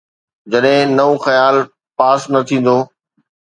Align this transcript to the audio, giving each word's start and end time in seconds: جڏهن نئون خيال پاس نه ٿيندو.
جڏهن 0.51 0.87
نئون 0.97 1.15
خيال 1.25 1.55
پاس 1.97 2.21
نه 2.33 2.39
ٿيندو. 2.47 2.77